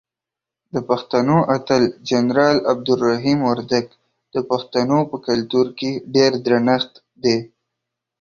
[0.73, 3.87] دپښتنو اتل جنرال عبدالرحیم وردک
[4.33, 6.91] دپښتنو په کلتور کې ډیر درنښت
[7.23, 7.37] دی.